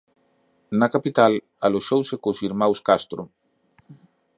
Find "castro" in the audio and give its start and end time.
2.87-3.23